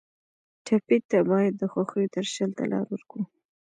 [0.65, 3.23] ټپي ته باید د خوښیو درشل ته لار ورکړو.